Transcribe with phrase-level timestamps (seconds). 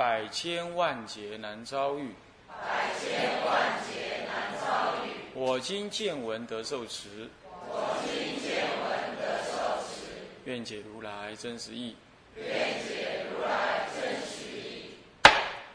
[0.00, 2.14] 百千万劫难遭遇，
[2.48, 5.10] 百千万劫难遭遇。
[5.34, 7.28] 我今见闻得受持，
[7.68, 10.06] 我今见闻得受持。
[10.46, 11.94] 愿解如来真实义，
[12.34, 12.48] 愿
[12.82, 14.94] 解如来真实义。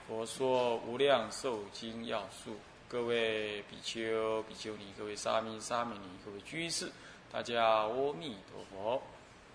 [0.07, 6.91] 佛说无量寿经要素，各位比丘、比丘尼，各位沙弥、沙弥尼，各位居士，
[7.31, 7.89] 大家阿
[8.19, 8.99] 弥陀佛。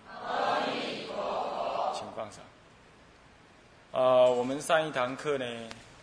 [0.07, 1.91] 阿弥陀佛。
[1.93, 2.41] 请放上。
[3.91, 5.45] 呃，我们上一堂课呢，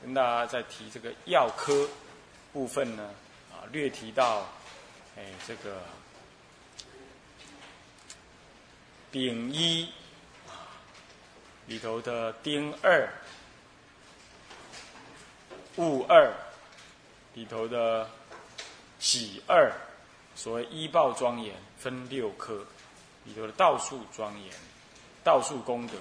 [0.02, 1.88] 跟大家在提这个药科
[2.52, 3.14] 部分呢，
[3.50, 4.46] 啊，略提到，
[5.16, 5.80] 哎，这个
[9.10, 9.90] 丙一
[10.48, 10.68] 啊
[11.66, 13.08] 里头的丁二、
[15.76, 16.30] 戊二
[17.32, 18.06] 里头的
[18.98, 19.72] 己二，
[20.36, 22.66] 所谓医报庄严分六科，
[23.24, 24.52] 里头的道术庄严、
[25.24, 25.94] 道术功德。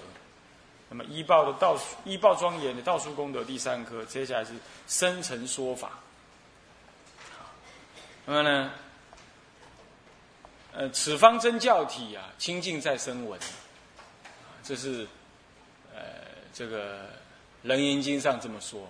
[0.90, 4.54] 那么医报的道医报庄严的道术功德第三科，接下来是
[4.88, 5.92] 生成说法。
[8.26, 8.72] 那么呢，
[10.74, 13.38] 呃，此方真教体啊，清净在声闻，
[14.64, 15.06] 这是
[15.94, 16.02] 呃
[16.54, 17.04] 这个
[17.64, 18.88] 《楞严经》上这么说。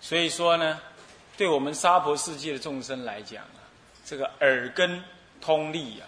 [0.00, 0.78] 所以说呢，
[1.38, 3.64] 对我们娑婆世界的众生来讲啊，
[4.04, 5.02] 这个耳根
[5.40, 6.04] 通利啊，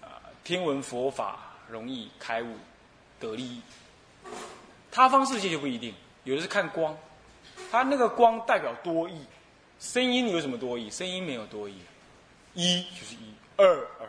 [0.00, 0.08] 啊，
[0.44, 2.56] 听闻佛法容易开悟。
[3.20, 3.60] 得利益，
[4.90, 6.96] 他方世界就不一定，有的是看光，
[7.70, 9.20] 他那个光代表多义，
[9.78, 10.90] 声音有什么多义？
[10.90, 11.76] 声音没有多义，
[12.54, 13.66] 一就是一，二
[14.00, 14.08] 二，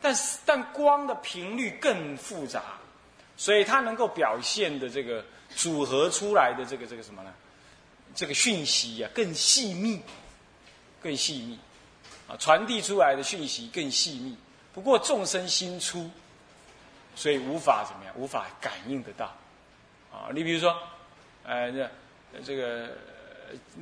[0.00, 2.62] 但是但光的频率更复杂，
[3.36, 5.22] 所以它能够表现的这个
[5.54, 7.32] 组合出来的这个这个什么呢？
[8.14, 10.00] 这个讯息呀更细密，
[11.02, 11.58] 更细密，
[12.26, 14.34] 啊，传递出来的讯息更细密。
[14.72, 16.10] 不过众生心粗。
[17.16, 19.24] 所以无法怎么样，无法感应得到，
[20.12, 20.76] 啊，你比如说，
[21.44, 21.90] 哎，这
[22.44, 22.90] 这个，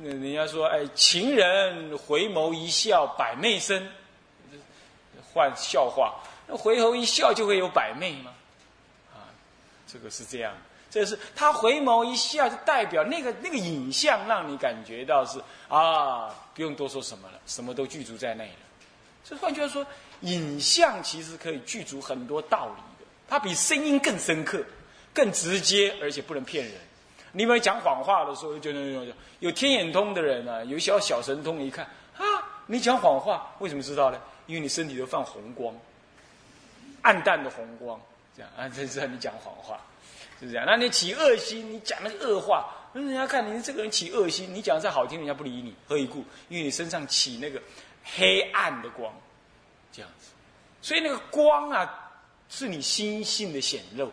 [0.01, 3.85] 人家说，哎，情人回眸一笑百媚生，
[5.33, 6.15] 换笑话，
[6.47, 8.31] 那回头一笑就会有百媚吗？
[9.13, 9.27] 啊，
[9.85, 10.53] 这个是这样，
[10.89, 18.59] 这是他回眸一笑，就代表那个那个影像让你感觉到是啊，不用多说什么了，什么都具足在内了。
[19.25, 19.85] 这换句话说，
[20.21, 22.81] 影像其实可以具足很多道理。
[23.27, 24.63] 它比声音更深刻、
[25.13, 26.73] 更直接，而且不能骗人。
[27.31, 32.23] 你们讲谎话的时候，就那种有天眼通的人啊，有小小神通，一看啊，
[32.67, 34.21] 你讲谎话，为什么知道呢？
[34.45, 35.75] 因为你身体都放红光，
[37.01, 37.99] 暗淡的红光，
[38.37, 39.79] 这样啊，才知道你讲谎话，
[40.39, 40.65] 是这样。
[40.65, 46.23] 那你起恶心，你讲那个恶话，人家看你这个人起恶心，你讲再好听，人家不理你，何以故？
[46.47, 47.61] 因为你身上起那个
[48.15, 49.13] 黑暗的光，
[49.91, 50.29] 这样子。
[50.81, 52.03] 所以那个光啊。
[52.49, 54.11] 是你心性的显露，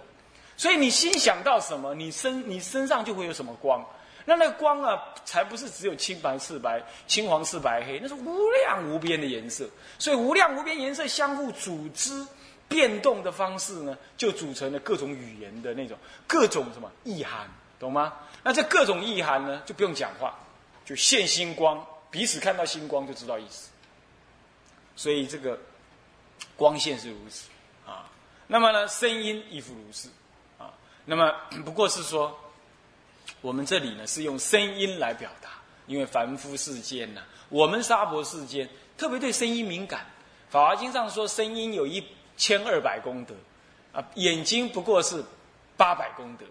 [0.56, 3.84] 所以你心想到什么，你身你身上就会有什么光。
[4.24, 9.68] 那那个光啊，才不是只有青白赤白、青黄赤白黑，那是无量无边的颜色。
[9.98, 12.24] 所以无量无边颜色相互组织
[12.68, 17.50] 变动的方式呢，就组成了各种语言的那种各种什么意涵，
[17.80, 18.12] 懂吗？
[18.44, 20.38] 那这各种意涵呢，就不用讲话，
[20.84, 23.70] 就现星光，彼此看到星光就知道意思。
[24.94, 25.58] 所以这个
[26.56, 27.48] 光线是如此。
[28.46, 30.08] 那么呢，声音亦复如是，
[30.58, 30.70] 啊，
[31.04, 31.32] 那么
[31.64, 32.38] 不过是说，
[33.40, 35.50] 我们这里呢是用声音来表达，
[35.86, 40.00] 因为凡夫世间呢，我们娑婆世间特别对声音敏感，
[40.52, 42.04] 《法华经》上说声音有一
[42.36, 43.34] 千二百功德，
[43.92, 45.24] 啊，眼睛不过是
[45.76, 46.44] 八百功德，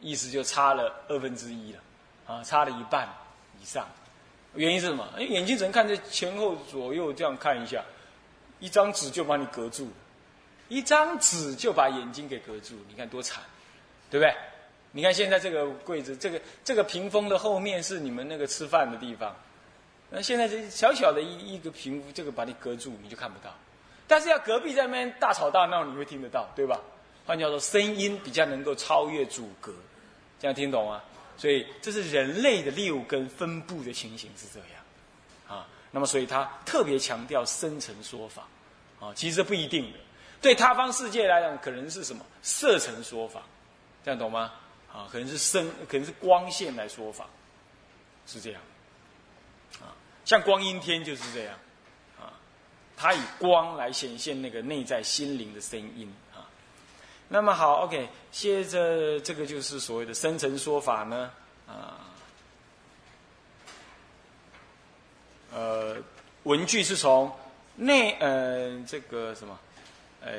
[0.00, 1.80] 意思就差了二分之一了，
[2.26, 3.06] 啊，差了一半
[3.60, 3.86] 以上，
[4.54, 5.06] 原因是什么？
[5.18, 7.84] 因为眼睛只能看着前后左右这样看一下，
[8.60, 9.90] 一张纸就把你隔住。
[10.68, 13.42] 一张纸就把眼睛给隔住，你看多惨，
[14.10, 14.34] 对不对？
[14.92, 19.34] 你看现在这个柜子，这个这个屏风的后面是你们那个吃饭的地方，
[20.10, 23.54] 那现在这小小的一一个屏，这个把你隔住，你就看不到。
[24.06, 26.78] 但是要隔壁在那边大吵大闹，你会听得到，对吧？
[27.24, 29.72] 换句话说，声音比较能够超越阻隔，
[30.38, 31.02] 这样听懂吗？
[31.38, 38.46] 所以这是人类的六根分布的情形是这样，啊，那么所以他特别强调生成说法，
[39.00, 39.98] 啊，其实不一定的。
[40.42, 43.42] 对他方世界来讲，可能是什么色尘说法，
[44.04, 44.52] 这样懂吗？
[44.92, 47.26] 啊，可能是声，可能是光线来说法，
[48.26, 48.60] 是这样。
[49.80, 49.94] 啊，
[50.24, 51.54] 像光阴天就是这样，
[52.20, 52.34] 啊，
[52.96, 56.44] 它以光来显现那个内在心灵的声音啊。
[57.28, 61.30] 那么好，OK，接着这个就是所谓的生成说法呢，
[61.66, 62.00] 啊，
[65.52, 65.96] 呃，
[66.42, 67.34] 文句是从
[67.76, 69.58] 内，呃，这个什么？
[70.24, 70.32] 哎，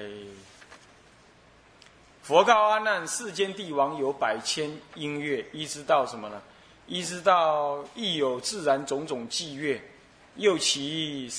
[2.21, 6.41] 佛告阿难：世间帝王有百千音乐，一直到什么呢？
[6.85, 9.81] 一直到亦有自然种种伎乐，
[10.35, 11.29] 又其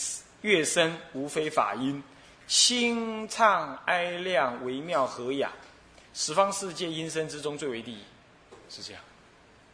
[0.42, 2.02] 乐声无非法音，
[2.46, 5.50] 清唱哀亮，微妙和雅，
[6.12, 8.02] 十方世界音声之中最为第一，
[8.68, 9.02] 是这样。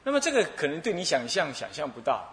[0.02, 2.24] 那么这个可能对你想象想象不到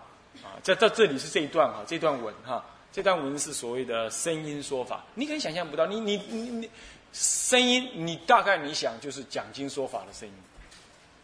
[0.44, 2.64] 啊，在到这里是这一段哈，这段文哈，
[2.98, 6.70] 这段文是所谓的声音说法，你可能想象不到，你你你你
[7.14, 10.34] 声音，你大概你想就是讲经说法的声音，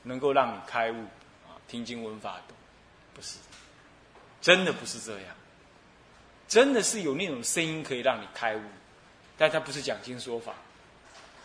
[0.03, 0.97] 能够让你开悟
[1.47, 2.55] 啊，听经闻法懂，
[3.15, 3.39] 不是，
[4.39, 5.35] 真的不是这样，
[6.47, 8.61] 真的是有那种声音可以让你开悟，
[9.35, 10.53] 但它不是讲经说法，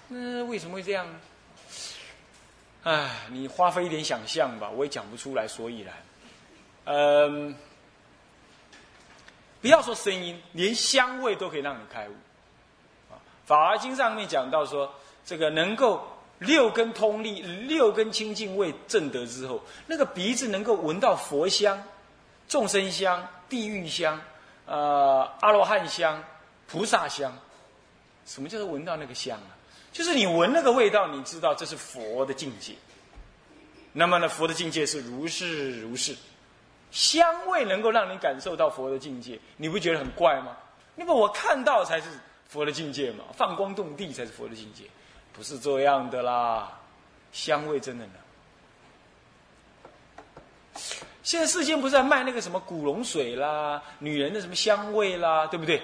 [0.08, 1.20] 那为什么会这样呢？
[2.82, 5.94] 唉，你花费一点想象吧，我也讲不出来所以然。
[6.84, 7.54] 嗯，
[9.60, 12.12] 不要说声音，连香味都可以让你开悟。
[13.10, 13.14] 啊，
[13.44, 14.94] 《法华经》上面讲到说，
[15.25, 16.06] 这个能够
[16.38, 21.82] 六根通力、六根清净味正得之后，那个鼻子能够闻到佛香、
[22.49, 24.20] 众生香、地狱香、
[24.66, 26.22] 呃阿罗汉香、
[26.66, 27.37] 菩萨香。
[28.26, 29.56] 什么叫做闻到那个香啊？
[29.90, 32.75] 就是你闻那个味道，你知道这是佛的境界。
[33.94, 36.14] 那么呢，佛的境界是如是如是，
[36.90, 40.56] 香味能够让你感受到佛的境界，你不觉得很怪吗？
[40.94, 42.08] 那么我看到才是
[42.49, 44.85] 佛的境界嘛，放光动地才是佛的境界，
[45.32, 46.73] 不是这样的啦。
[47.31, 48.12] 香味真的呢？
[51.23, 55.82] 现在世间不是在卖那个什么古龙水啦，女人的什么香味啦，对不对？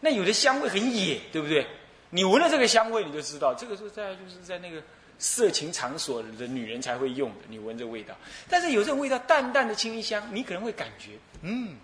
[0.00, 1.66] 那有的香味很野，对不对？
[2.10, 4.82] 你闻了这个香味，你就知道这个是在就是在那个
[5.22, 7.38] 色情场所的女人才会用的。
[7.48, 8.14] 你闻这味道，
[8.50, 11.76] 但是有这种味道淡淡的清香，你可能会感觉，嗯，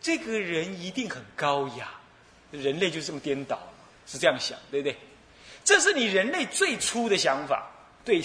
[0.00, 1.90] 这个人一定很高雅。
[2.50, 3.60] 人类就这么颠倒，
[4.06, 4.96] 是这样想，对不对？
[5.62, 7.70] 这是你人类最初的想法，
[8.04, 8.20] 对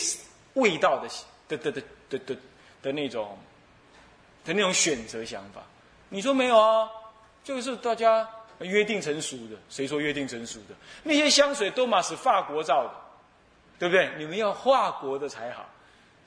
[0.54, 1.10] 味道的
[1.48, 2.38] 的的的的的
[2.82, 3.38] 的那种
[4.44, 5.62] 的那种选择想法。
[6.10, 6.90] 你说没有啊？
[7.44, 8.28] 这个是大家。
[8.60, 10.76] 约定成熟的，谁说约定成熟的？
[11.04, 12.92] 那些香水都嘛是法国造的，
[13.78, 14.10] 对不对？
[14.18, 15.66] 你们要法国的才好。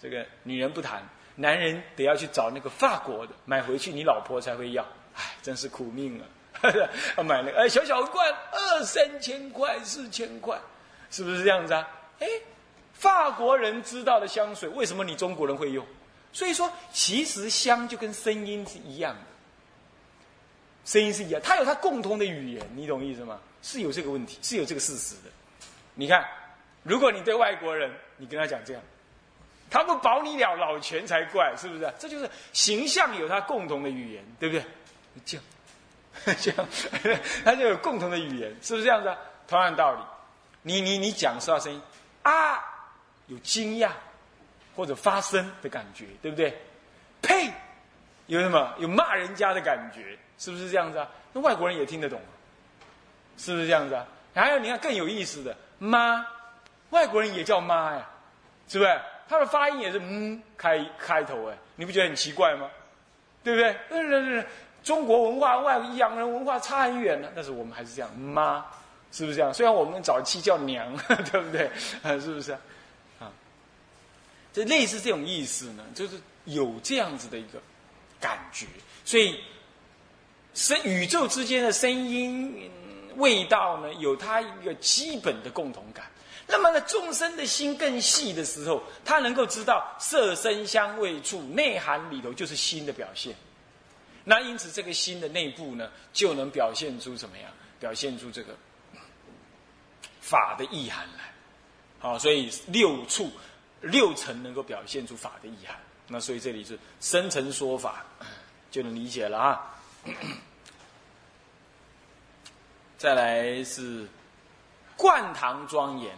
[0.00, 1.02] 这个女人不谈，
[1.36, 4.84] 男人得要去找那个法国的，买回去你老婆才会要。
[5.14, 6.24] 唉，真是苦命啊！
[7.22, 10.58] 买了哎，小小罐二三千块、四千块，
[11.10, 11.88] 是不是这样子啊？
[12.20, 12.26] 哎，
[12.92, 15.84] 法国人知道的香水，为什么你中国人会用？
[16.32, 19.20] 所以说，其实香就跟声音是一样的。
[20.84, 23.40] 声音是一样，它有它共同的语言，你懂意思吗？
[23.62, 25.30] 是有这个问题，是有这个事实的。
[25.94, 26.24] 你看，
[26.88, 28.82] 如果你对外国人，你跟他讲这样，
[29.70, 31.92] 他不保你了老全才怪，是不是？
[31.98, 34.64] 这就是形象有他共同的语言，对不对？
[35.24, 35.44] 这样，
[36.40, 36.50] 这
[37.12, 39.14] 样， 他就有共同的语言，是不是这样子？
[39.46, 40.00] 同样道理，
[40.62, 41.80] 你你你讲说话声音
[42.22, 42.58] 啊，
[43.26, 43.90] 有惊讶
[44.74, 46.56] 或者发声的感觉，对不对？
[47.20, 47.52] 呸，
[48.26, 48.74] 有什么？
[48.78, 50.18] 有骂人家的感觉。
[50.40, 51.08] 是不是这样子啊？
[51.32, 52.20] 那外国人也听得懂，
[53.36, 54.06] 是不是这样子啊？
[54.32, 56.24] 还有你看更有意思的妈，
[56.90, 58.08] 外国人也叫妈呀，
[58.68, 59.00] 是不是？
[59.28, 62.68] 他的发音也是嗯开开头哎，你不觉得很奇怪吗？
[63.44, 63.70] 对不对？
[63.90, 64.46] 嗯嗯嗯，
[64.82, 68.64] 中国文化外洋人文化差很远呢，但是我们还是这样妈，
[69.12, 69.52] 是不是这样？
[69.52, 70.90] 虽然我们早期叫娘，
[71.30, 71.70] 对不对？
[72.02, 72.58] 啊，是不是啊？
[73.20, 73.32] 啊，
[74.52, 77.60] 这类似这种意思呢，就是有这样子的一个
[78.20, 78.66] 感觉，
[79.04, 79.38] 所以。
[80.54, 82.68] 声宇宙之间的声音、
[83.14, 86.04] 味道呢，有它一个基本的共同感。
[86.48, 93.36] 那么呢，众生的心更细的时候，他能够知道色、身、香、味、触内涵里头就是心的表现。
[94.24, 97.50] 那因此，这个心的内部呢，就能表现出怎么样？
[97.78, 98.56] 表现出这个
[100.20, 101.32] 法的意涵来。
[101.98, 103.30] 好，所以六处、
[103.82, 105.76] 六层能够表现出法的意涵。
[106.08, 108.04] 那所以这里是深层说法，
[108.70, 109.80] 就能理解了啊。
[112.96, 114.08] 再来是
[114.96, 116.16] 灌堂庄严，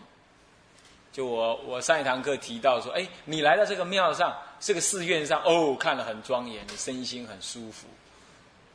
[1.12, 7.86] 就我我上一堂课提到说，哎，你来到这个庙上，这个寺院上，哦，看了很庄严，你身心很舒服，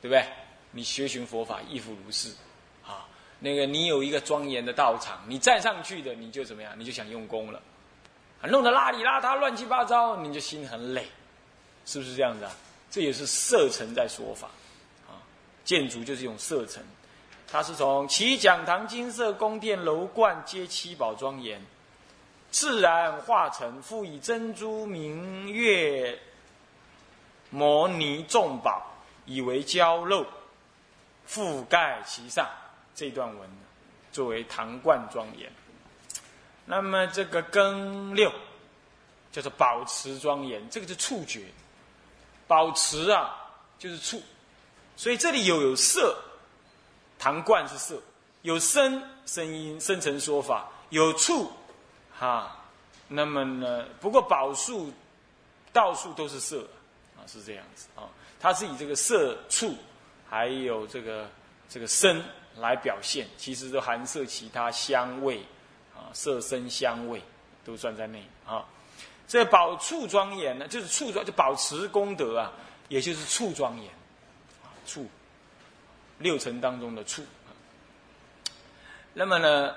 [0.01, 0.25] 对不对？
[0.71, 2.29] 你学寻佛法亦复如是，
[2.85, 3.07] 啊，
[3.39, 6.73] 那个你有一个庄严的道场，你站上去的，你就怎么样？
[6.77, 7.61] 你就想用功了，
[8.43, 11.07] 弄得邋里邋遢、乱七八糟，你就心很累，
[11.85, 12.51] 是不是这样子啊？
[12.91, 14.49] 这也是色尘在说法，
[15.07, 15.15] 啊，
[15.63, 16.83] 建筑就是一种色尘。
[17.47, 21.61] 它是从其讲堂金色宫殿楼观皆七宝庄严，
[22.55, 26.17] 自然化成，复以珍珠明月
[27.49, 28.81] 摩尼众宝
[29.25, 30.25] 以为胶肉
[31.27, 32.47] 覆盖其上。
[32.95, 33.49] 这段文
[34.13, 35.51] 作为堂冠庄严。
[36.63, 38.31] 那么这个庚六
[39.33, 41.43] 叫做保持庄严，这个是触觉。
[42.47, 43.35] 保持啊，
[43.77, 44.23] 就是触，
[44.95, 46.17] 所以这里有有色，
[47.19, 48.01] 唐冠是色，
[48.43, 51.51] 有声声音生成说法，有触，
[52.17, 52.63] 哈，
[53.07, 54.91] 那么呢，不过宝树
[55.73, 56.65] 到处都是色
[57.17, 58.07] 啊，是这样子啊，
[58.39, 59.75] 它是以这个色、触，
[60.29, 61.29] 还有这个
[61.67, 62.23] 这个声
[62.57, 65.43] 来表现，其实都含摄其他香味
[65.93, 67.21] 啊，色、声、香味
[67.65, 68.65] 都算在内啊。
[69.27, 72.51] 这宝处庄严呢，就是处庄，就保持功德啊，
[72.87, 73.91] 也就是处庄严，
[74.63, 75.05] 啊处
[76.19, 77.25] 六尘当中的处。
[79.13, 79.75] 那么呢，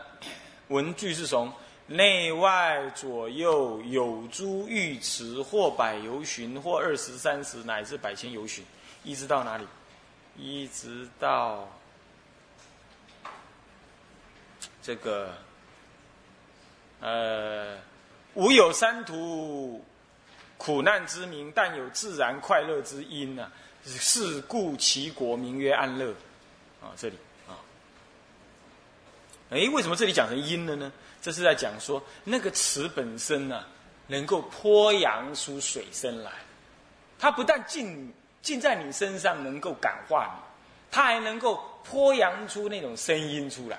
[0.68, 1.52] 文句是从
[1.88, 8.64] 内外左右有诸浴池，或百由旬，或二十三十，乃至百千由旬，
[9.02, 9.66] 一直到哪里？
[10.36, 11.68] 一直到
[14.80, 15.34] 这个
[17.00, 17.76] 呃。
[18.34, 19.84] 无有三途
[20.58, 23.50] 苦难之名，但有自然快乐之因呢？
[23.82, 26.14] 是故其国名曰安乐。
[26.80, 27.16] 啊，这里，
[29.50, 30.92] 哎，为什么这里讲成阴了呢？
[31.20, 33.64] 这是在讲说那个词本身呢，
[34.06, 36.30] 能够泼扬出水声来。
[37.18, 38.12] 它不但浸
[38.42, 40.42] 浸在你身上能够感化你，
[40.90, 43.78] 它还能够泼扬出那种声音出来。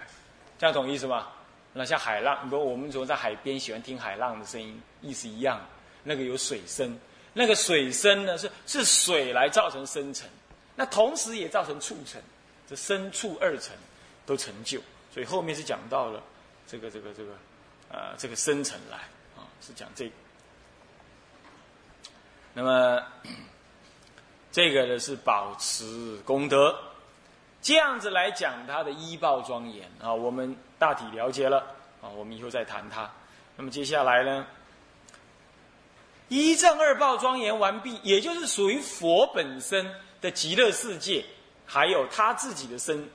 [0.58, 1.28] 这样懂意思吗？
[1.72, 5.62] 那像海浪，比如我们说在海边喜欢听海浪的声音，意思一样。
[6.04, 6.98] 那个有水声，
[7.32, 10.28] 那个水声呢是是水来造成生成，
[10.76, 12.20] 那同时也造成促成，
[12.68, 13.76] 这生处二层
[14.26, 14.82] 都成就。
[15.12, 16.22] 所以后面是讲到了
[16.68, 17.32] 这个这个这个
[17.92, 18.98] 呃这个生成来
[19.36, 20.12] 啊，是讲这个。
[22.54, 23.01] 那么
[24.51, 26.75] 这个呢是保持功德。
[27.62, 31.60] 这样子来讲，他的医报庄严啊，我们大体了解了
[32.01, 33.12] 啊，我们以后再谈它。
[33.58, 34.48] 那么接下来呢，
[36.30, 41.25] 一正二报庄严完毕，也就是属于佛本身的极乐世界，
[41.66, 43.10] 还有他自己的身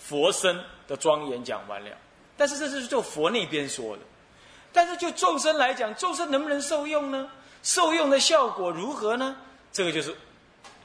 [0.00, 1.96] 佛身的庄严讲完了。
[2.36, 4.02] 但是这是就佛那边说的，
[4.72, 7.30] 但是就众生来讲，众生能不能受用呢？
[7.62, 9.36] 受用的效果如何呢？
[9.70, 10.12] 这个就是。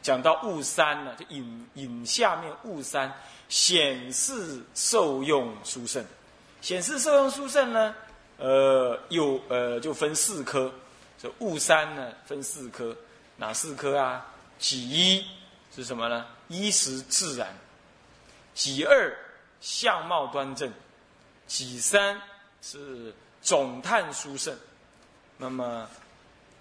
[0.01, 3.11] 讲到物三呢，就引引下面物三
[3.49, 6.05] 显示受用殊胜，
[6.61, 7.95] 显示受用殊胜呢，
[8.37, 10.71] 呃，有呃就分四科，
[11.19, 12.95] 这物三呢分四科，
[13.35, 14.23] 哪四科啊？
[14.59, 15.25] 己一
[15.75, 16.23] 是什么呢？
[16.49, 17.47] 衣食自然。
[18.55, 19.15] 己二
[19.61, 20.73] 相貌端正。
[21.45, 22.19] 己三
[22.63, 24.57] 是总叹殊胜。
[25.37, 25.87] 那么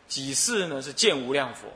[0.09, 1.67] 己四呢是见无量佛。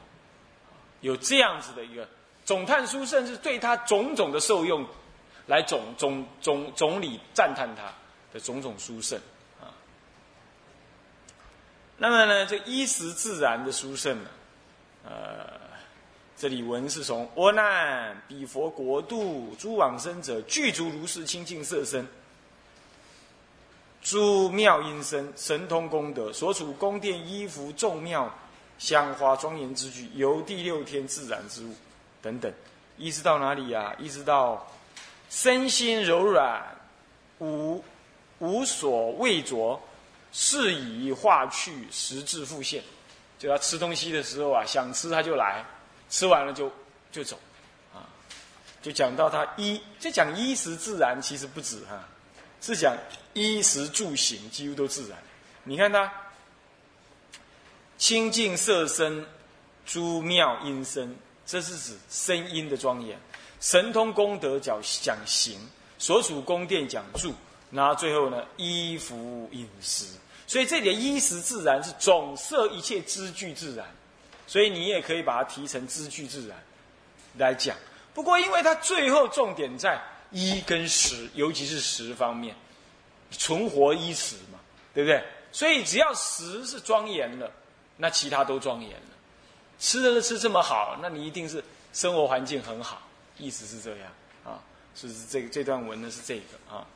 [1.00, 2.06] 有这样子的一个
[2.44, 4.84] 总叹书，甚至对他种种的受用，
[5.46, 7.84] 来总总总总理赞叹他
[8.32, 9.18] 的种种殊胜
[9.60, 9.70] 啊。
[11.96, 14.30] 那么呢，这衣食自然的殊胜呢，
[15.04, 15.57] 呃，
[16.38, 22.07] 这里文是从阿难彼佛国度诸往生者具足如是清净色身，
[24.00, 28.33] 诸妙音声神通功德所处宫殿衣服众妙。
[28.78, 31.75] 香花庄严之具，由第六天自然之物，
[32.23, 32.52] 等等，
[32.97, 33.92] 一直到哪里呀？
[33.99, 34.64] 一直到
[35.28, 36.62] 身心柔软，
[37.40, 37.83] 无
[38.38, 39.80] 无所畏着，
[40.30, 42.80] 是以化去实质复现。
[43.37, 45.64] 就要吃东西的时候啊，想吃他就来，
[46.10, 46.72] 吃完了就
[47.12, 47.38] 就走，
[47.94, 48.08] 啊，
[48.82, 52.08] 就讲到他衣，就讲衣食自然，其实不止哈，
[52.60, 52.96] 是讲
[53.34, 55.18] 衣食住行几乎都自然。
[55.64, 56.12] 你看他。
[58.00, 59.26] 清净色身，
[59.84, 63.18] 诸妙音声，这是指声音的庄严；
[63.60, 65.58] 神通功德讲讲行，
[65.98, 67.34] 所处宫殿讲住，
[67.72, 70.06] 然后最后呢，衣服饮食。
[70.46, 73.84] 所以这里的衣食自然是总摄一切之具自然，
[74.48, 76.58] 所以你也可以把它提成知具自然
[77.36, 77.76] 来讲。
[78.12, 80.02] 不过，因为它最后重点在
[80.32, 82.56] 衣跟食，尤其是食方面，
[83.30, 84.58] 存活衣食嘛，
[84.92, 85.22] 对不对？
[85.52, 87.48] 所以只要食是庄严了。
[88.00, 89.06] 那其他都庄严了，
[89.80, 91.62] 吃的吃这么好，那你一定是
[91.92, 93.02] 生活环境很好，
[93.36, 94.08] 意思是这样
[94.44, 94.62] 啊？
[94.94, 96.86] 是是这个这段文呢是这个啊？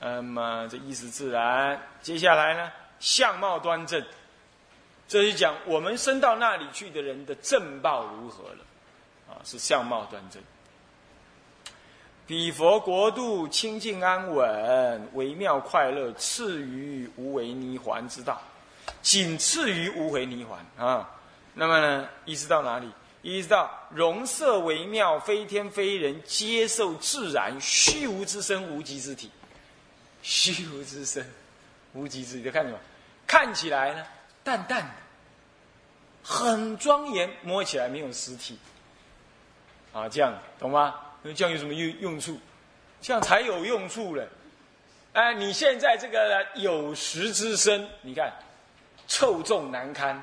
[0.00, 4.04] 那么这意思自然，接下来呢相貌端正，
[5.08, 8.64] 这是讲我们升到那里去的人的正报如何了
[9.28, 9.36] 啊？
[9.44, 10.42] 是相貌端正，
[12.26, 18.40] 彼佛国度清净安稳，微妙快乐，次于无为泥环之道。
[19.02, 21.10] 仅次于无为泥环啊，
[21.54, 22.88] 那么呢，一直到哪里？
[23.20, 29.30] 一直到容色微妙，非天非人，接受自然，虚无之身，无极之体。
[30.22, 31.24] 虚无之身，
[31.92, 32.78] 无极之体，看什么？
[33.26, 34.04] 看起来呢，
[34.44, 34.90] 淡淡的，
[36.22, 38.58] 很庄严，摸起来没有实体。
[39.92, 40.94] 啊，这样懂吗？
[41.22, 42.38] 那这样有什么用用处？
[43.00, 44.26] 这样才有用处了。
[45.12, 48.32] 哎，你现在这个有识之身，你看
[49.06, 50.22] 臭重难堪。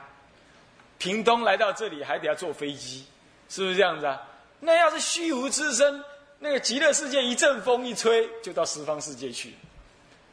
[0.97, 3.05] 屏东来到这里还得要坐飞机，
[3.47, 4.21] 是不是这样子啊？
[4.59, 6.03] 那要是虚无之身，
[6.39, 9.53] 那个极乐世界一阵风一吹，就到十方世界去，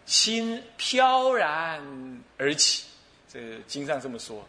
[0.07, 1.81] 心飘然
[2.38, 2.86] 而起。
[3.37, 4.43] 这个经上这么说，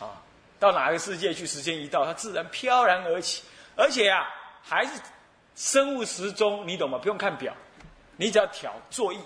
[0.00, 0.16] 啊，
[0.58, 1.46] 到哪个世界去？
[1.46, 3.42] 时间一到，它自然飘然而起。
[3.76, 4.26] 而且啊，
[4.62, 4.92] 还是
[5.54, 6.98] 生物时钟，你懂吗？
[6.98, 7.52] 不用看表，
[8.16, 9.18] 你只要调坐意，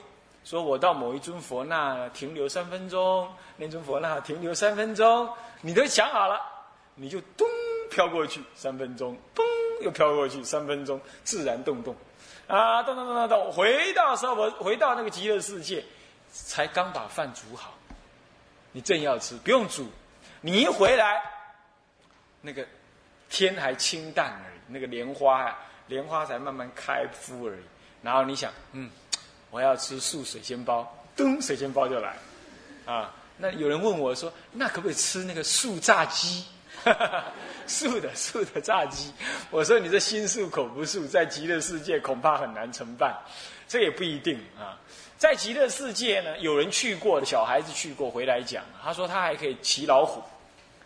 [0.44, 6.40] 说我到某一尊佛那停留三分钟，那尊佛那停留三分钟，你都想好了，
[6.96, 7.46] 你就咚
[7.92, 9.44] 飘过去三分钟，咚
[9.82, 11.94] 又飘过去三分钟，自然动动，
[12.48, 15.84] 啊，动动动动动，回到时候我回到那个极乐世界，
[16.32, 17.74] 才刚把饭煮好，
[18.78, 19.90] 你正要吃，不用煮，
[20.40, 21.20] 你一回来，
[22.40, 22.64] 那个。
[23.28, 25.58] 天还清淡而已，那个莲花啊，
[25.88, 27.60] 莲花才慢慢开敷而已。
[28.00, 28.88] 然后你想，嗯，
[29.50, 32.16] 我要吃素水仙包，噔，水仙包就来，
[32.86, 36.42] 啊，那有人问我说，那可不可以吃那个素炸鸡？
[37.66, 39.12] 素的素的炸鸡？
[39.50, 43.14] 我说你这心素口不素，在极乐世界恐怕很难承办，
[43.68, 44.80] 这也不一定啊。
[45.18, 50.22] 在极乐世界呢，有人去过的小孩子去过回来讲，他说他还可以骑老虎，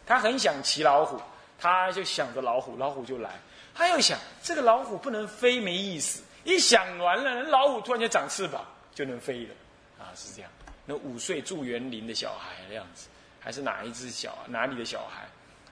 [0.06, 1.20] 他很想骑老虎。
[1.60, 3.30] 他就想着老虎，老虎就来。
[3.72, 6.20] 他又想，这个老虎不能飞，没意思。
[6.42, 9.54] 一想完了，老虎突然间长翅膀，就能飞了。
[10.00, 10.50] 啊，是这样。
[10.86, 13.06] 那五岁住园林的小孩的样子，
[13.38, 15.24] 还是哪一只小哪里的小孩？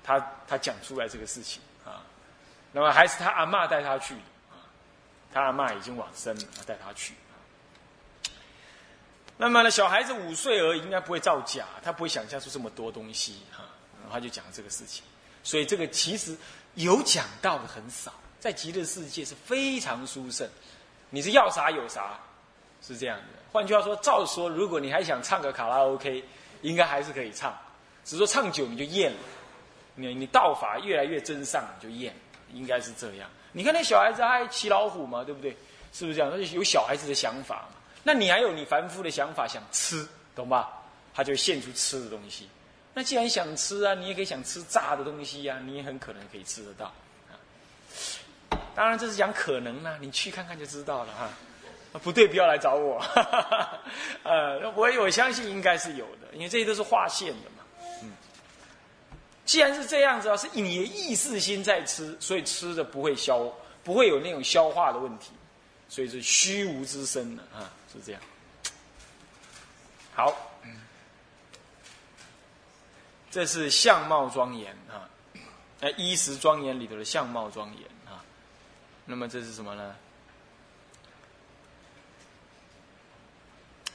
[0.05, 2.07] 他他讲出来这个事情啊。
[2.71, 4.63] 那么还是他阿妈带他去的啊。
[5.35, 7.15] 他阿妈已经往生了，带他去。
[9.41, 13.65] 那么呢，小孩子五岁而已，应该不会造假，他不会想象出这么多东西哈。
[14.03, 15.03] 然后他就讲这个事情。
[15.43, 16.37] 所以这个其实
[16.75, 20.47] 有讲到的很少，在极乐世界是非常殊胜，
[21.09, 22.21] 你是要啥有啥，
[22.83, 23.25] 是这样的。
[23.51, 26.23] 换句话说，照说如果你还想唱个卡拉 OK，
[26.61, 27.59] 应该还是可以唱，
[28.05, 29.19] 只是说唱久你就厌了，
[29.95, 32.15] 你你道法越来越真上你就厌，
[32.53, 33.27] 应该是这样。
[33.53, 35.57] 你看那小孩子还骑老虎嘛，对不对？
[35.95, 36.31] 是不是这样？
[36.31, 37.80] 那就有小孩子的想法嘛。
[38.03, 40.71] 那你还有你凡夫的想法，想吃，懂吧？
[41.13, 42.49] 他就现出吃的东西。
[42.95, 46.87] 那既然想吃啊，你也可以想吃炸的东西呀，你也很可能可以吃得到。
[47.29, 47.37] 啊，
[48.75, 51.29] 当然这是讲可能呢，你去看看就知道了哈。
[52.03, 53.03] 不对，不要来找我。
[54.23, 57.65] 呃，我我相信应该是有的，因为这些都是划线的嘛。
[58.03, 58.13] 嗯，
[59.45, 63.45] 既然是这样子啊，是你的意识心在吃，所以吃的不会消，
[63.83, 65.33] 不会有那种消化的问题，
[65.91, 68.23] 所以是虚无之身的啊，是这样。
[70.15, 70.35] 好。
[73.33, 75.07] 这是相貌庄严啊，
[75.79, 78.25] 那衣食庄严里头的相貌庄严啊，
[79.05, 79.95] 那么这是什么呢？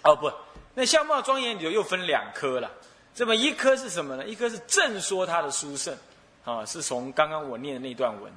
[0.04, 0.32] 哦不，
[0.74, 2.72] 那相貌庄严里头又分两科了，
[3.14, 4.26] 这么一科是什么呢？
[4.26, 5.98] 一科是正说他的殊胜
[6.46, 8.32] 啊，是从刚刚我念的那段文。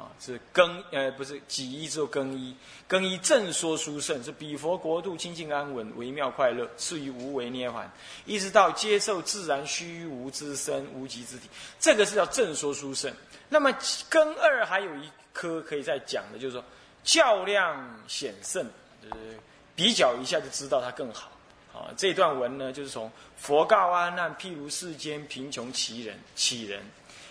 [0.00, 2.56] 啊，是更呃，不是几一之后更一，
[2.88, 7.84] 更一正说殊胜，是彼佛国度清净安稳，微妙快乐，是于无为涅槃，
[8.24, 13.12] 一直到接受自然虚无之身，无极之体，这个是叫正说殊胜。
[13.50, 13.70] 那么
[14.08, 16.64] 更二还有一科可以再讲的，就是说
[17.04, 18.64] 较量显胜，
[19.02, 19.38] 就是
[19.76, 21.30] 比较一下就知道它更好。
[21.74, 26.82] 啊，这段文呢，就是从佛告阿难，譬如世间贫穷奇人，乞人，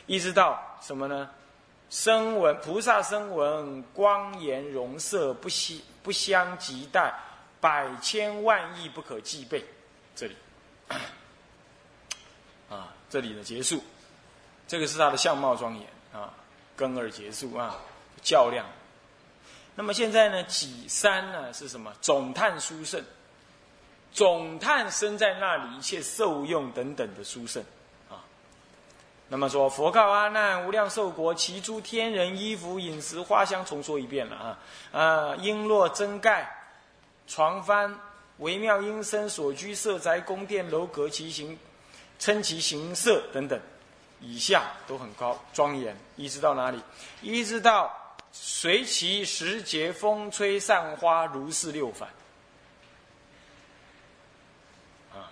[0.05, 1.29] 一直到什么呢？
[1.89, 7.13] 声闻菩萨声闻光颜容色不相不相及待，
[7.59, 9.65] 百千万亿不可计备。
[10.15, 10.35] 这里
[12.69, 13.83] 啊，这里的结束，
[14.67, 16.31] 这个是他的相貌庄严啊，
[16.75, 17.75] 根二结束啊，
[18.21, 18.65] 较量。
[19.75, 21.93] 那么现在呢，己三呢是什么？
[22.01, 23.03] 总叹殊胜，
[24.11, 27.63] 总叹生在那里一切受用等等的殊胜。
[29.31, 34.59] 那么说，佛告阿难：无量寿国，其诸天人衣服、饮食、花香，重说一遍了啊！
[34.91, 36.51] 啊，璎珞、珍盖、
[37.27, 37.93] 床幡、
[38.39, 41.55] 微妙音声、所居舍宅、宫殿楼阁，其形
[42.17, 43.59] 称其形色等等，
[44.19, 45.95] 以下都很高庄严。
[46.15, 46.81] 一直到哪里？
[47.21, 47.95] 一直到
[48.31, 52.09] 随其时节，风吹散花，如是六反。
[55.13, 55.29] 啊，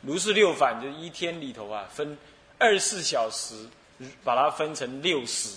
[0.00, 2.18] 如是六反，就一天里头啊，分。
[2.60, 3.66] 二十四小时，
[4.22, 5.48] 把它分成六时，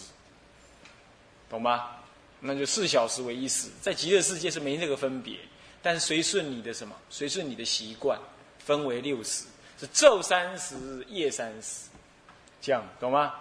[1.50, 1.92] 懂吗？
[2.40, 3.70] 那就四小时为一时。
[3.82, 5.38] 在极乐世界是没那个分别，
[5.82, 6.96] 但是随顺你的什么？
[7.10, 8.20] 随顺你的习惯，
[8.58, 9.46] 分为六十，
[9.80, 11.90] 是昼三十，夜三十，
[12.62, 13.34] 这样懂吗？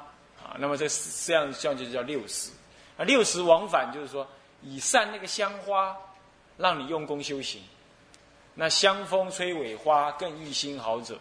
[0.43, 0.87] 啊，那么这
[1.25, 2.51] 这样这样就叫六十。
[2.97, 4.27] 啊，六十往返就是说，
[4.61, 5.97] 以散那个香花，
[6.59, 7.63] 让你用功修行。
[8.55, 11.15] 那香风吹尾花，更一心好者。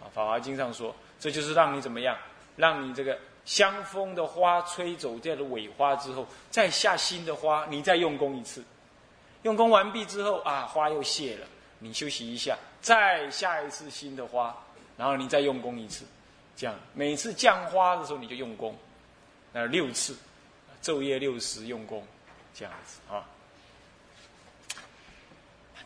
[0.00, 2.18] 啊，《法华经》上说，这就是让你怎么样？
[2.56, 8.64] 让你这个香风的花吹走掉的尾花之后，再下新的花，你再用功一次。
[9.42, 11.46] 用功完毕之后啊，花又谢了，
[11.78, 14.52] 你休息一下，再下一次新的花，
[14.96, 16.04] 然后你再用功一次。
[16.56, 18.76] 这样每次降花的时候你就用功，
[19.52, 20.16] 那六次。
[20.82, 22.04] 昼夜六时用功，
[22.52, 23.24] 这样子啊，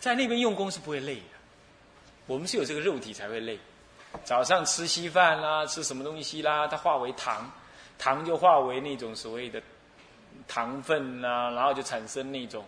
[0.00, 1.22] 在那边用功是不会累的。
[2.26, 3.58] 我们是有这个肉体才会累。
[4.24, 7.50] 早上吃稀饭啦，吃什么东西啦，它化为糖，
[7.98, 9.62] 糖就化为那种所谓的
[10.48, 12.64] 糖分呐，然后就产生那种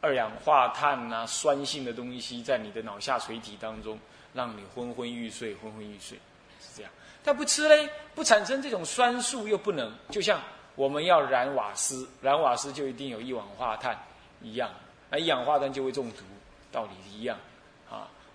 [0.00, 3.98] 二氧化碳呐，酸性的东西在你的脑下垂体当中，
[4.32, 6.18] 让你昏昏欲睡，昏昏欲睡
[6.60, 6.90] 是这样。
[7.22, 10.40] 但不吃嘞，不产生这种酸素又不能，就像。
[10.76, 13.96] 我们要燃瓦斯，燃瓦斯就一定有一氧化碳
[14.42, 14.68] 一样，
[15.08, 16.24] 那一氧化碳就会中毒，
[16.72, 17.53] 道理一样啊。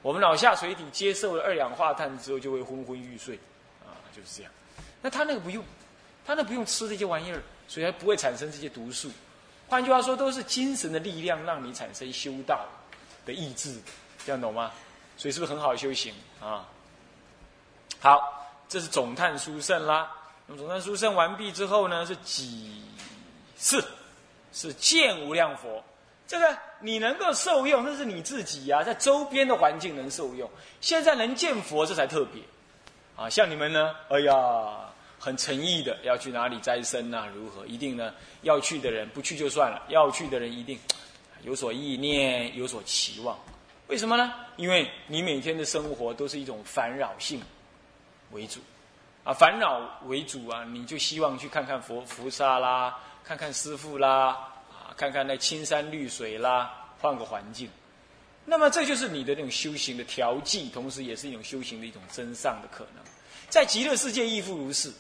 [0.02, 3.36] 我们脑下垂体接受了二氧化碳之后就会昏昏欲睡，
[3.86, 4.52] 啊，就是这样。
[5.02, 5.64] 那他那个不用，
[6.26, 9.12] 他那不用吃这些玩意儿，所以它不会产生这些毒素。
[9.68, 12.66] 换句话说，都是精神的力量让你产生修道
[13.26, 13.80] 的意志，
[14.26, 14.72] 这样懂吗？
[15.18, 16.66] 所以是不是很好修行啊？
[18.00, 20.12] 好，这是总叹殊胜啦。
[20.48, 22.82] 那么总探殊胜完毕之后呢，是几
[23.58, 23.86] 次？
[24.52, 25.84] 是见无量佛。
[26.30, 30.48] 这个你能够受用，那是你自己呀，在周边的环境能受用。
[30.80, 32.40] 现在能见佛，这才特别。
[33.16, 37.26] 啊，像你们呢，哎呀，很诚意的要去哪里斋生呐？
[37.34, 37.66] 如何？
[37.66, 38.14] 一定呢，
[38.44, 40.80] 要去的人不去就算了，要去的人一定
[41.42, 43.36] 有所意念，有所期望。
[43.88, 44.32] 为什么呢？
[44.56, 47.42] 因为你每天的生活都是一种烦扰性
[48.34, 48.60] 为主。
[49.24, 54.38] 啊，烦恼为主啊，你就希望去看看佛菩萨啦，看看师父啦，
[55.00, 57.70] 看看那青山绿水啦，换个环境。
[58.44, 63.04] 那么这就是你的那种修行的调剂，同时也是一种修行的一种真上的可能。
[63.48, 64.92] 在极乐世界亦复如是，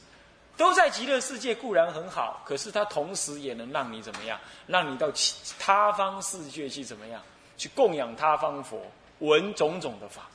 [0.55, 4.39] 都在极乐世界固然很好，可是它同时也能让你怎么样？
[4.67, 7.21] 让你到其他方世界去怎么样？
[7.57, 8.81] 去供养他方佛，
[9.19, 10.29] 闻种种的法，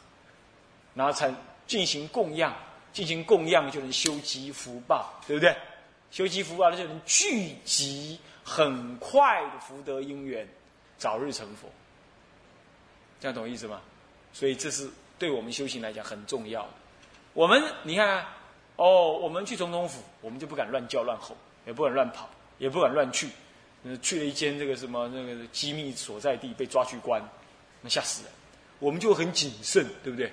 [0.93, 1.33] 然后才
[1.67, 2.55] 进行供养。
[2.93, 5.57] 进行供养就能修积福报，对不对？
[6.13, 10.47] 修积福报，那就能聚集很快的福德因缘，
[10.99, 11.69] 早日成佛。
[13.21, 13.81] 这样懂意思吗？
[14.33, 16.69] 所以这是对我们修行来讲很重要的。
[17.33, 18.25] 我们你看，
[18.77, 22.29] 哦，我们去总统府，我们就不敢乱叫乱吼，也不敢乱跑，
[22.59, 23.29] 也不敢乱去。
[24.01, 27.23] 去了一间这个什么那个机密所在地，被抓去关，
[27.81, 28.33] 那吓死人。
[28.79, 30.27] 我们就很谨慎，对不对？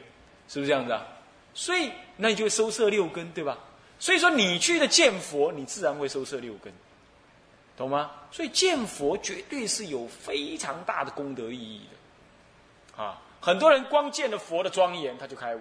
[0.47, 1.05] 是不是这样子啊？
[1.53, 3.57] 所以，那你就会收摄六根，对吧？
[3.99, 6.73] 所以说，你去的见佛，你自然会收摄六根，
[7.81, 8.11] 懂吗？
[8.31, 11.81] 所以见佛绝对是有非常大的功德意义
[12.95, 13.19] 的，啊！
[13.41, 15.59] 很多人光见了佛的庄严，他就开悟，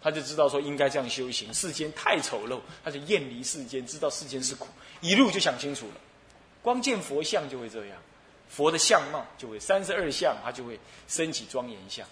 [0.00, 1.52] 他就知道说应该这样修行。
[1.54, 4.68] 世间太丑陋，他就厌离世间，知道世间是苦，
[5.00, 5.94] 一路就想清楚了。
[6.62, 7.98] 光见佛像就会这样，
[8.48, 12.06] 佛的相貌就会三十二相，他就会升起庄严相。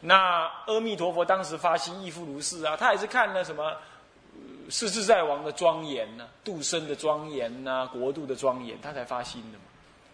[0.00, 3.74] 那阿弥陀佛当时发心亦复如是啊，他也是看了什么
[4.68, 9.64] 世自在王的庄严呢，度生的庄严呐，国度的庄严，他才发心的嘛，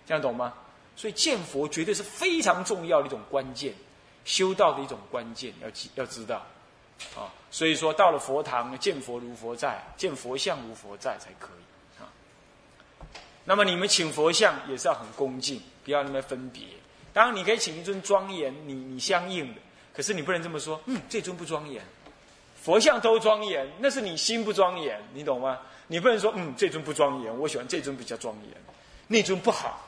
[0.06, 0.52] 这样懂吗？
[0.94, 3.72] 所以见佛绝对是非常重要的一种关键，
[4.24, 6.44] 修道的一种关键，要记要知道
[7.16, 7.32] 啊。
[7.50, 12.08] 所以说到了佛堂，见佛如佛在，见佛像如佛在才可以啊。
[13.44, 16.62] 那么你们请佛像也是要很恭敬，不要那么分别。
[17.12, 19.60] 当然你可以请一尊庄严，你你相应的。
[19.94, 21.82] 可是你不能这么说，嗯，这尊不庄严，
[22.62, 25.58] 佛像都庄严，那是你心不庄严，你懂吗？
[25.88, 28.56] 你不能说，嗯，这尊不庄严，我喜欢这尊比较庄严，
[29.08, 29.80] 那尊不好。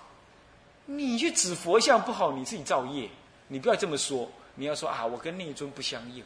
[0.84, 3.08] 你去指佛像不好，你自己造业，
[3.46, 6.24] 你不要这么说，你要说啊，我跟那尊不相应，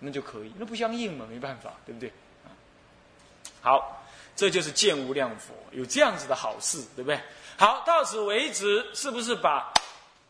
[0.00, 2.12] 那就可以，那不相应嘛，没办法，对不对？
[3.60, 7.18] 好，这就是见无量佛，有这样子的好事，对不对？
[7.56, 9.72] 好，到此为止，是不是把？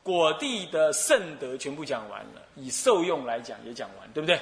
[0.02, 4.40] 果地的圣德全部讲完了，以受用来讲也讲完，对不对？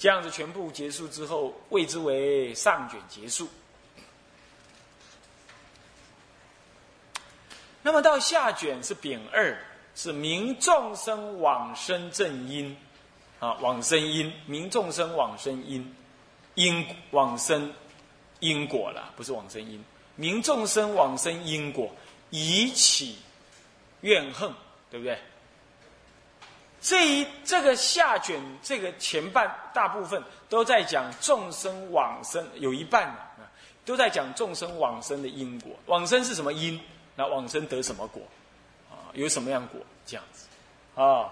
[0.00, 3.46] 这样子全部结束之后，谓之为上卷结束。
[7.82, 9.56] 那么到下卷是丙二，
[9.94, 12.74] 是明众生往生正因，
[13.40, 15.94] 啊，往生因，明众生往生因，
[16.54, 17.70] 因往生
[18.40, 19.84] 因果了，不是往生因，
[20.16, 21.94] 明众生往生因果，
[22.30, 23.18] 以起
[24.00, 24.50] 怨恨。
[24.90, 25.16] 对不对？
[26.80, 33.46] 这一这个下卷这个前半大部分都在讲众生往生，有一半啊，
[33.84, 35.72] 都在讲众生往生的因果。
[35.86, 36.80] 往生是什么因？
[37.14, 38.22] 那往生得什么果？
[38.90, 39.80] 啊，有什么样果？
[40.06, 40.46] 这样子，
[40.94, 41.30] 啊。